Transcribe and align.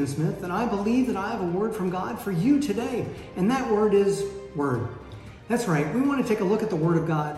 Stephen 0.00 0.32
Smith, 0.32 0.42
and 0.44 0.52
I 0.52 0.66
believe 0.66 1.08
that 1.08 1.16
I 1.16 1.30
have 1.30 1.42
a 1.42 1.46
word 1.46 1.74
from 1.74 1.90
God 1.90 2.18
for 2.18 2.32
you 2.32 2.58
today. 2.58 3.04
And 3.36 3.50
that 3.50 3.70
word 3.70 3.92
is 3.92 4.24
Word. 4.56 4.88
That's 5.48 5.66
right, 5.66 5.92
we 5.94 6.00
want 6.00 6.22
to 6.22 6.28
take 6.28 6.40
a 6.40 6.44
look 6.44 6.62
at 6.62 6.70
the 6.70 6.76
Word 6.76 6.96
of 6.96 7.06
God. 7.06 7.36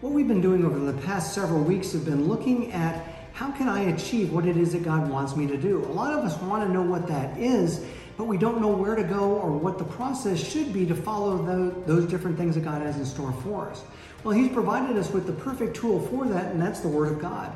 What 0.00 0.12
we've 0.14 0.26
been 0.26 0.40
doing 0.40 0.64
over 0.64 0.78
the 0.78 0.98
past 1.02 1.34
several 1.34 1.62
weeks 1.62 1.92
have 1.92 2.04
been 2.04 2.28
looking 2.28 2.72
at 2.72 3.04
how 3.32 3.50
can 3.50 3.68
I 3.68 3.90
achieve 3.90 4.32
what 4.32 4.46
it 4.46 4.56
is 4.56 4.72
that 4.72 4.84
God 4.84 5.10
wants 5.10 5.36
me 5.36 5.46
to 5.46 5.56
do. 5.56 5.84
A 5.84 5.92
lot 5.92 6.12
of 6.12 6.24
us 6.24 6.40
want 6.40 6.66
to 6.66 6.72
know 6.72 6.82
what 6.82 7.06
that 7.08 7.36
is, 7.38 7.84
but 8.16 8.24
we 8.24 8.38
don't 8.38 8.60
know 8.60 8.68
where 8.68 8.94
to 8.94 9.04
go 9.04 9.32
or 9.32 9.50
what 9.50 9.76
the 9.76 9.84
process 9.84 10.42
should 10.42 10.72
be 10.72 10.86
to 10.86 10.94
follow 10.94 11.44
the, 11.44 11.74
those 11.82 12.06
different 12.06 12.38
things 12.38 12.54
that 12.54 12.64
God 12.64 12.80
has 12.80 12.96
in 12.96 13.04
store 13.04 13.32
for 13.42 13.68
us. 13.68 13.82
Well, 14.22 14.34
He's 14.34 14.50
provided 14.50 14.96
us 14.96 15.10
with 15.10 15.26
the 15.26 15.32
perfect 15.32 15.76
tool 15.76 16.00
for 16.06 16.24
that, 16.26 16.52
and 16.52 16.62
that's 16.62 16.80
the 16.80 16.88
Word 16.88 17.12
of 17.12 17.20
God. 17.20 17.54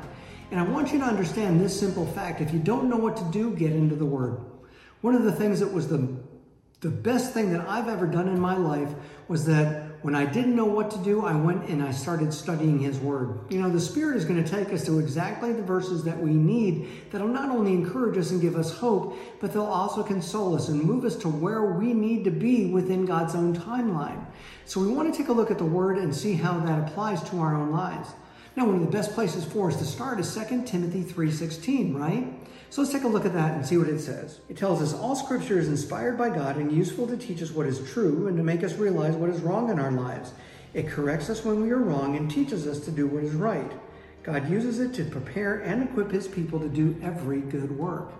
And 0.51 0.59
I 0.59 0.63
want 0.63 0.91
you 0.91 0.99
to 0.99 1.05
understand 1.05 1.61
this 1.61 1.79
simple 1.79 2.05
fact. 2.07 2.41
If 2.41 2.51
you 2.51 2.59
don't 2.59 2.89
know 2.89 2.97
what 2.97 3.17
to 3.17 3.23
do, 3.25 3.51
get 3.51 3.71
into 3.71 3.95
the 3.95 4.05
Word. 4.05 4.39
One 5.01 5.15
of 5.15 5.23
the 5.23 5.31
things 5.31 5.59
that 5.59 5.71
was 5.71 5.87
the, 5.87 6.15
the 6.81 6.89
best 6.89 7.33
thing 7.33 7.51
that 7.51 7.67
I've 7.67 7.87
ever 7.87 8.07
done 8.07 8.27
in 8.27 8.39
my 8.39 8.57
life 8.57 8.89
was 9.27 9.45
that 9.45 9.89
when 10.01 10.15
I 10.15 10.25
didn't 10.25 10.55
know 10.55 10.65
what 10.65 10.89
to 10.91 10.97
do, 10.99 11.25
I 11.25 11.35
went 11.35 11.67
and 11.67 11.83
I 11.83 11.91
started 11.91 12.33
studying 12.33 12.79
His 12.79 12.99
Word. 12.99 13.51
You 13.51 13.61
know, 13.61 13.69
the 13.69 13.81
Spirit 13.81 14.15
is 14.15 14.25
going 14.25 14.41
to 14.41 14.49
take 14.49 14.73
us 14.73 14.85
to 14.85 14.97
exactly 14.97 15.51
the 15.51 15.61
verses 15.61 16.03
that 16.05 16.17
we 16.17 16.31
need 16.31 17.11
that'll 17.11 17.27
not 17.27 17.49
only 17.49 17.73
encourage 17.73 18.17
us 18.17 18.31
and 18.31 18.41
give 18.41 18.55
us 18.55 18.71
hope, 18.71 19.17
but 19.41 19.51
they'll 19.51 19.65
also 19.65 20.01
console 20.01 20.55
us 20.55 20.69
and 20.69 20.81
move 20.81 21.03
us 21.03 21.17
to 21.17 21.27
where 21.27 21.63
we 21.73 21.93
need 21.93 22.23
to 22.23 22.31
be 22.31 22.67
within 22.67 23.05
God's 23.05 23.35
own 23.35 23.55
timeline. 23.55 24.25
So 24.65 24.79
we 24.79 24.87
want 24.87 25.13
to 25.13 25.17
take 25.17 25.27
a 25.27 25.33
look 25.33 25.51
at 25.51 25.57
the 25.57 25.65
Word 25.65 25.97
and 25.97 26.15
see 26.15 26.33
how 26.33 26.59
that 26.61 26.87
applies 26.87 27.21
to 27.29 27.39
our 27.39 27.55
own 27.55 27.71
lives. 27.71 28.09
Now, 28.55 28.65
one 28.65 28.75
of 28.75 28.81
the 28.81 28.87
best 28.87 29.13
places 29.13 29.45
for 29.45 29.69
us 29.69 29.77
to 29.77 29.85
start 29.85 30.19
is 30.19 30.33
2 30.33 30.63
Timothy 30.65 31.03
3.16, 31.03 31.95
right? 31.95 32.27
So 32.71 32.81
let's 32.81 32.93
take 32.93 33.03
a 33.03 33.07
look 33.07 33.25
at 33.25 33.33
that 33.33 33.53
and 33.53 33.65
see 33.65 33.77
what 33.77 33.87
it 33.87 33.99
says. 33.99 34.41
It 34.47 34.57
tells 34.57 34.81
us 34.81 34.93
all 34.93 35.15
scripture 35.15 35.57
is 35.57 35.69
inspired 35.69 36.17
by 36.17 36.29
God 36.29 36.57
and 36.57 36.71
useful 36.71 37.07
to 37.07 37.17
teach 37.17 37.41
us 37.41 37.51
what 37.51 37.65
is 37.65 37.91
true 37.91 38.27
and 38.27 38.37
to 38.37 38.43
make 38.43 38.63
us 38.63 38.73
realize 38.73 39.15
what 39.15 39.29
is 39.29 39.41
wrong 39.41 39.69
in 39.69 39.79
our 39.79 39.91
lives. 39.91 40.33
It 40.73 40.87
corrects 40.87 41.29
us 41.29 41.43
when 41.43 41.61
we 41.61 41.71
are 41.71 41.79
wrong 41.79 42.15
and 42.15 42.29
teaches 42.29 42.67
us 42.67 42.79
to 42.81 42.91
do 42.91 43.07
what 43.07 43.23
is 43.23 43.33
right. 43.33 43.71
God 44.21 44.49
uses 44.49 44.79
it 44.79 44.93
to 44.95 45.05
prepare 45.05 45.61
and 45.61 45.81
equip 45.81 46.11
his 46.11 46.27
people 46.27 46.59
to 46.59 46.69
do 46.69 46.95
every 47.01 47.41
good 47.41 47.75
work. 47.75 48.11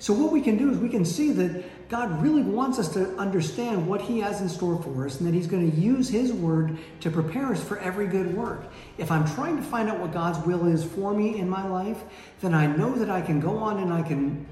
So, 0.00 0.12
what 0.12 0.32
we 0.32 0.40
can 0.40 0.56
do 0.56 0.70
is 0.70 0.78
we 0.78 0.88
can 0.88 1.04
see 1.04 1.32
that 1.32 1.88
God 1.88 2.22
really 2.22 2.42
wants 2.42 2.78
us 2.78 2.92
to 2.94 3.16
understand 3.16 3.86
what 3.86 4.00
He 4.00 4.20
has 4.20 4.40
in 4.40 4.48
store 4.48 4.80
for 4.82 5.06
us 5.06 5.18
and 5.18 5.26
that 5.26 5.34
He's 5.34 5.46
going 5.46 5.70
to 5.70 5.76
use 5.76 6.08
His 6.08 6.32
Word 6.32 6.78
to 7.00 7.10
prepare 7.10 7.46
us 7.46 7.62
for 7.62 7.78
every 7.78 8.06
good 8.06 8.36
work. 8.36 8.64
If 8.96 9.10
I'm 9.10 9.26
trying 9.34 9.56
to 9.56 9.62
find 9.62 9.88
out 9.88 9.98
what 9.98 10.12
God's 10.12 10.38
will 10.46 10.66
is 10.66 10.84
for 10.84 11.14
me 11.14 11.38
in 11.38 11.48
my 11.48 11.66
life, 11.66 12.02
then 12.40 12.54
I 12.54 12.66
know 12.66 12.94
that 12.94 13.10
I 13.10 13.22
can 13.22 13.40
go 13.40 13.56
on 13.56 13.78
and 13.78 13.92
I 13.92 14.02
can 14.02 14.46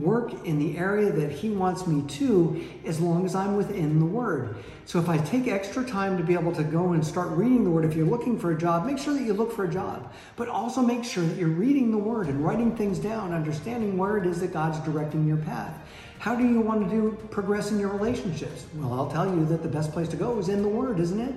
work 0.00 0.46
in 0.46 0.58
the 0.58 0.76
area 0.78 1.10
that 1.10 1.30
He 1.30 1.50
wants 1.50 1.86
me 1.86 2.02
to 2.16 2.64
as 2.84 3.00
long 3.00 3.24
as 3.24 3.34
I'm 3.34 3.56
within 3.56 3.98
the 3.98 4.06
Word. 4.06 4.56
So 4.84 4.98
if 4.98 5.08
I 5.08 5.18
take 5.18 5.48
extra 5.48 5.84
time 5.84 6.16
to 6.16 6.24
be 6.24 6.32
able 6.32 6.52
to 6.52 6.64
go 6.64 6.92
and 6.92 7.04
start 7.04 7.28
reading 7.30 7.64
the 7.64 7.70
Word, 7.70 7.84
if 7.84 7.94
you're 7.94 8.06
looking 8.06 8.38
for 8.38 8.52
a 8.52 8.58
job, 8.58 8.86
make 8.86 8.98
sure 8.98 9.12
that 9.12 9.22
you 9.22 9.34
look 9.34 9.52
for 9.52 9.64
a 9.64 9.70
job, 9.70 10.12
but 10.36 10.48
also 10.48 10.80
make 10.80 11.04
sure 11.04 11.24
that 11.24 11.36
you're 11.36 11.48
reading 11.48 11.90
the 11.90 11.98
Word 11.98 12.28
and 12.28 12.44
writing 12.44 12.74
things 12.76 12.98
down, 12.98 13.32
understanding 13.32 13.98
where 13.98 14.16
it 14.16 14.26
is 14.26 14.40
that 14.40 14.52
God's 14.52 14.78
directing 14.80 15.26
your 15.26 15.36
path. 15.36 15.78
How 16.18 16.34
do 16.34 16.46
you 16.46 16.60
want 16.60 16.88
to 16.88 16.90
do 16.90 17.18
progress 17.30 17.70
in 17.70 17.78
your 17.78 17.90
relationships? 17.90 18.66
Well, 18.74 18.92
I'll 18.92 19.10
tell 19.10 19.26
you 19.26 19.44
that 19.46 19.62
the 19.62 19.68
best 19.68 19.92
place 19.92 20.08
to 20.08 20.16
go 20.16 20.38
is 20.38 20.48
in 20.48 20.62
the 20.62 20.68
Word, 20.68 21.00
isn't 21.00 21.20
it? 21.20 21.34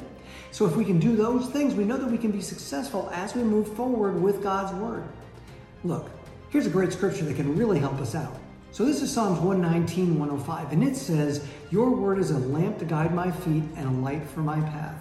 So 0.52 0.66
if 0.66 0.76
we 0.76 0.86
can 0.86 1.00
do 1.00 1.16
those 1.16 1.48
things, 1.48 1.76
we 1.76 1.84
know 1.84 1.98
that 1.98 2.10
we 2.10 2.18
can 2.18 2.32
be 2.32 2.42
successful 2.42 3.10
as 3.14 3.36
we 3.36 3.44
move 3.44 3.74
forward 3.76 4.22
with 4.22 4.42
God's 4.42 4.74
Word. 4.74 5.04
Look, 5.84 6.10
here's 6.50 6.68
a 6.68 6.70
great 6.70 6.94
scripture 6.94 7.26
that 7.26 7.36
can 7.36 7.56
really 7.58 7.80
help 7.80 8.00
us 8.00 8.16
out. 8.16 8.38
So 8.74 8.86
this 8.86 9.02
is 9.02 9.14
Psalms 9.14 9.38
119, 9.40 10.18
105, 10.18 10.72
and 10.72 10.82
it 10.82 10.96
says, 10.96 11.46
Your 11.72 11.90
word 11.92 12.20
is 12.20 12.32
a 12.32 12.38
lamp 12.38 12.80
to 12.80 12.86
guide 12.86 13.14
my 13.14 13.30
feet 13.30 13.64
and 13.76 13.86
a 13.86 14.02
light 14.02 14.24
for 14.24 14.40
my 14.40 14.62
path. 14.62 14.96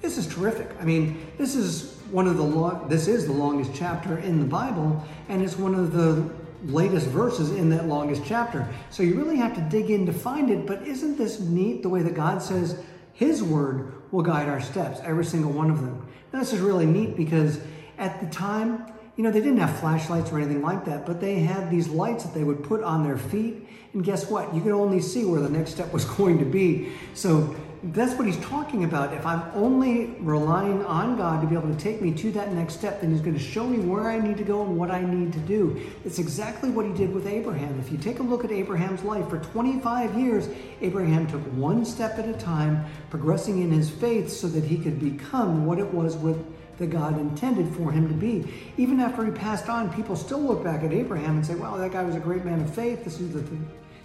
This 0.00 0.18
is 0.18 0.26
terrific. 0.26 0.68
I 0.80 0.84
mean, 0.84 1.24
this 1.38 1.54
is 1.54 2.00
one 2.10 2.26
of 2.26 2.36
the 2.36 2.42
long, 2.42 2.88
this 2.88 3.06
is 3.06 3.26
the 3.26 3.32
longest 3.32 3.70
chapter 3.76 4.18
in 4.18 4.40
the 4.40 4.44
Bible, 4.44 5.04
and 5.28 5.40
it's 5.40 5.56
one 5.56 5.76
of 5.76 5.92
the 5.92 6.28
latest 6.64 7.06
verses 7.06 7.52
in 7.52 7.70
that 7.70 7.86
longest 7.86 8.22
chapter. 8.26 8.68
So 8.90 9.04
you 9.04 9.14
really 9.14 9.36
have 9.36 9.54
to 9.54 9.60
dig 9.60 9.90
in 9.90 10.04
to 10.06 10.12
find 10.12 10.50
it, 10.50 10.66
but 10.66 10.82
isn't 10.82 11.16
this 11.16 11.38
neat 11.38 11.82
the 11.82 11.88
way 11.88 12.02
that 12.02 12.14
God 12.14 12.42
says 12.42 12.82
his 13.12 13.40
word 13.40 13.92
will 14.10 14.22
guide 14.22 14.48
our 14.48 14.60
steps, 14.60 14.98
every 15.04 15.24
single 15.24 15.52
one 15.52 15.70
of 15.70 15.80
them. 15.80 16.08
Now, 16.32 16.40
this 16.40 16.52
is 16.52 16.58
really 16.58 16.86
neat 16.86 17.16
because 17.16 17.60
at 17.98 18.20
the 18.20 18.26
time, 18.26 18.92
you 19.16 19.24
know, 19.24 19.30
they 19.30 19.40
didn't 19.40 19.58
have 19.58 19.78
flashlights 19.78 20.32
or 20.32 20.38
anything 20.38 20.62
like 20.62 20.84
that, 20.86 21.04
but 21.04 21.20
they 21.20 21.40
had 21.40 21.70
these 21.70 21.88
lights 21.88 22.24
that 22.24 22.34
they 22.34 22.44
would 22.44 22.62
put 22.62 22.82
on 22.82 23.04
their 23.04 23.18
feet. 23.18 23.68
And 23.92 24.02
guess 24.02 24.30
what? 24.30 24.54
You 24.54 24.62
could 24.62 24.72
only 24.72 25.00
see 25.00 25.24
where 25.24 25.40
the 25.40 25.50
next 25.50 25.72
step 25.72 25.92
was 25.92 26.04
going 26.16 26.38
to 26.38 26.46
be. 26.46 26.92
So 27.14 27.54
that's 27.82 28.14
what 28.14 28.26
he's 28.26 28.38
talking 28.38 28.84
about. 28.84 29.12
If 29.12 29.26
I'm 29.26 29.42
only 29.54 30.14
relying 30.20 30.84
on 30.86 31.16
God 31.16 31.40
to 31.42 31.46
be 31.48 31.56
able 31.56 31.68
to 31.68 31.78
take 31.78 32.00
me 32.00 32.12
to 32.14 32.30
that 32.32 32.52
next 32.52 32.74
step, 32.74 33.00
then 33.00 33.10
he's 33.10 33.20
going 33.20 33.34
to 33.34 33.42
show 33.42 33.66
me 33.66 33.80
where 33.80 34.08
I 34.08 34.18
need 34.18 34.38
to 34.38 34.44
go 34.44 34.62
and 34.62 34.78
what 34.78 34.90
I 34.90 35.02
need 35.02 35.32
to 35.32 35.40
do. 35.40 35.80
It's 36.04 36.20
exactly 36.20 36.70
what 36.70 36.86
he 36.86 36.92
did 36.92 37.12
with 37.12 37.26
Abraham. 37.26 37.78
If 37.80 37.90
you 37.90 37.98
take 37.98 38.20
a 38.20 38.22
look 38.22 38.44
at 38.44 38.52
Abraham's 38.52 39.02
life, 39.02 39.28
for 39.28 39.38
25 39.38 40.16
years, 40.16 40.48
Abraham 40.80 41.26
took 41.26 41.42
one 41.54 41.84
step 41.84 42.18
at 42.18 42.28
a 42.28 42.34
time, 42.34 42.86
progressing 43.10 43.60
in 43.60 43.72
his 43.72 43.90
faith 43.90 44.30
so 44.30 44.46
that 44.48 44.62
he 44.62 44.78
could 44.78 45.00
become 45.00 45.66
what 45.66 45.78
it 45.78 45.92
was 45.92 46.16
with 46.16 46.38
that 46.78 46.90
God 46.90 47.18
intended 47.18 47.74
for 47.74 47.92
him 47.92 48.08
to 48.08 48.14
be. 48.14 48.52
Even 48.76 49.00
after 49.00 49.24
he 49.24 49.30
passed 49.30 49.68
on, 49.68 49.92
people 49.92 50.16
still 50.16 50.40
look 50.40 50.64
back 50.64 50.82
at 50.82 50.92
Abraham 50.92 51.36
and 51.36 51.46
say, 51.46 51.54
wow, 51.54 51.76
that 51.76 51.92
guy 51.92 52.02
was 52.02 52.16
a 52.16 52.20
great 52.20 52.44
man 52.44 52.60
of 52.60 52.74
faith. 52.74 53.04
This 53.04 53.20
is 53.20 53.32
the 53.32 53.42
th- 53.42 53.60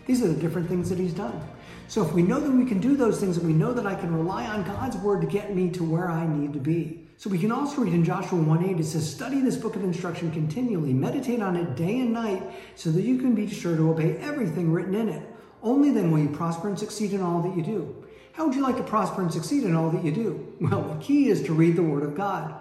these 0.05 0.23
are 0.23 0.27
the 0.27 0.39
different 0.39 0.69
things 0.69 0.89
that 0.89 0.97
he's 0.97 1.13
done. 1.13 1.41
So 1.89 2.05
if 2.05 2.13
we 2.13 2.21
know 2.21 2.39
that 2.39 2.51
we 2.51 2.65
can 2.65 2.79
do 2.79 2.95
those 2.95 3.19
things 3.19 3.37
and 3.37 3.45
we 3.45 3.53
know 3.53 3.73
that 3.73 3.85
I 3.85 3.95
can 3.95 4.13
rely 4.15 4.45
on 4.45 4.63
God's 4.63 4.97
word 4.97 5.21
to 5.21 5.27
get 5.27 5.53
me 5.53 5.69
to 5.71 5.83
where 5.83 6.09
I 6.09 6.25
need 6.25 6.53
to 6.53 6.59
be. 6.59 7.07
So 7.17 7.29
we 7.29 7.39
can 7.39 7.51
also 7.51 7.81
read 7.81 7.93
in 7.93 8.05
Joshua 8.05 8.39
1:8, 8.39 8.79
it 8.79 8.85
says, 8.85 9.09
study 9.09 9.41
this 9.41 9.57
book 9.57 9.75
of 9.75 9.83
instruction 9.83 10.31
continually, 10.31 10.93
meditate 10.93 11.41
on 11.41 11.55
it 11.55 11.75
day 11.75 11.99
and 11.99 12.13
night, 12.13 12.43
so 12.75 12.91
that 12.91 13.01
you 13.01 13.17
can 13.17 13.35
be 13.35 13.49
sure 13.49 13.75
to 13.75 13.89
obey 13.89 14.17
everything 14.17 14.71
written 14.71 14.95
in 14.95 15.09
it. 15.09 15.23
Only 15.63 15.91
then 15.91 16.11
will 16.11 16.19
you 16.19 16.29
prosper 16.29 16.67
and 16.67 16.77
succeed 16.77 17.13
in 17.13 17.21
all 17.21 17.41
that 17.41 17.57
you 17.57 17.63
do. 17.63 18.06
How 18.37 18.45
would 18.45 18.53
you 18.53 18.61
like 18.61 18.77
to 18.77 18.83
prosper 18.83 19.23
and 19.23 19.33
succeed 19.33 19.63
in 19.63 19.75
all 19.75 19.89
that 19.89 20.05
you 20.05 20.11
do? 20.11 20.53
Well, 20.61 20.83
the 20.83 21.03
key 21.03 21.29
is 21.29 21.41
to 21.45 21.53
read 21.53 21.75
the 21.75 21.81
Word 21.81 22.03
of 22.03 22.15
God. 22.15 22.53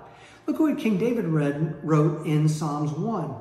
Look 0.46 0.58
what 0.58 0.78
King 0.78 0.96
David 0.96 1.26
read, 1.26 1.76
wrote 1.82 2.24
in 2.24 2.48
Psalms 2.48 2.92
1. 2.92 3.34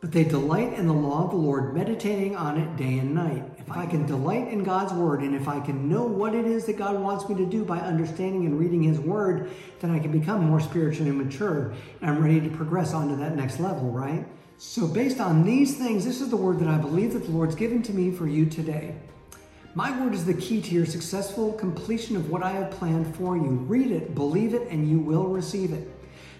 But 0.00 0.12
they 0.12 0.22
delight 0.22 0.74
in 0.74 0.86
the 0.86 0.92
law 0.92 1.24
of 1.24 1.30
the 1.30 1.36
Lord, 1.36 1.74
meditating 1.74 2.36
on 2.36 2.58
it 2.58 2.76
day 2.76 3.00
and 3.00 3.12
night. 3.12 3.42
If 3.58 3.72
I 3.72 3.86
can 3.86 4.06
delight 4.06 4.46
in 4.52 4.62
God's 4.62 4.92
word, 4.92 5.22
and 5.22 5.34
if 5.34 5.48
I 5.48 5.58
can 5.58 5.88
know 5.88 6.04
what 6.04 6.32
it 6.32 6.46
is 6.46 6.64
that 6.66 6.78
God 6.78 6.96
wants 7.00 7.28
me 7.28 7.34
to 7.34 7.44
do 7.44 7.64
by 7.64 7.80
understanding 7.80 8.46
and 8.46 8.56
reading 8.56 8.84
his 8.84 9.00
word, 9.00 9.50
then 9.80 9.90
I 9.90 9.98
can 9.98 10.12
become 10.12 10.44
more 10.44 10.60
spiritually 10.60 11.10
mature. 11.10 11.74
And 12.00 12.08
I'm 12.08 12.22
ready 12.22 12.40
to 12.40 12.50
progress 12.50 12.94
on 12.94 13.08
to 13.08 13.16
that 13.16 13.34
next 13.34 13.58
level, 13.58 13.90
right? 13.90 14.24
So, 14.58 14.86
based 14.86 15.18
on 15.18 15.44
these 15.44 15.76
things, 15.76 16.04
this 16.04 16.20
is 16.20 16.30
the 16.30 16.36
word 16.36 16.60
that 16.60 16.68
I 16.68 16.78
believe 16.78 17.14
that 17.14 17.24
the 17.24 17.32
Lord's 17.32 17.56
given 17.56 17.82
to 17.82 17.92
me 17.92 18.12
for 18.12 18.28
you 18.28 18.46
today. 18.46 18.94
My 19.74 19.96
word 20.00 20.14
is 20.14 20.24
the 20.24 20.34
key 20.34 20.60
to 20.62 20.74
your 20.74 20.84
successful 20.84 21.52
completion 21.52 22.16
of 22.16 22.28
what 22.28 22.42
I 22.42 22.50
have 22.50 22.72
planned 22.72 23.14
for 23.14 23.36
you. 23.36 23.50
Read 23.68 23.92
it, 23.92 24.16
believe 24.16 24.52
it, 24.52 24.66
and 24.68 24.90
you 24.90 24.98
will 24.98 25.28
receive 25.28 25.72
it. 25.72 25.88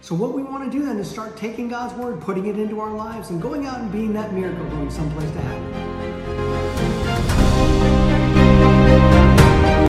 So, 0.01 0.17
what 0.17 0.33
we 0.33 0.43
want 0.43 0.65
to 0.65 0.79
do 0.79 0.85
then 0.85 0.99
is 0.99 1.09
start 1.09 1.37
taking 1.37 1.69
God's 1.69 1.95
word, 1.95 2.21
putting 2.21 2.47
it 2.47 2.59
into 2.59 2.81
our 2.81 2.93
lives, 2.93 3.31
and 3.31 3.41
going 3.41 3.67
out 3.67 3.81
and 3.81 3.93
being 3.93 4.13
that 4.15 4.33
miracle 4.33 4.65
going 4.71 4.91
someplace 4.91 5.31
to 5.31 5.41
happen. 5.43 7.50